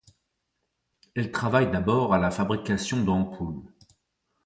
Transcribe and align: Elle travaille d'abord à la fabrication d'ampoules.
Elle 1.13 1.31
travaille 1.31 1.69
d'abord 1.69 2.11
à 2.15 2.17
la 2.17 2.31
fabrication 2.31 3.03
d'ampoules. 3.03 3.61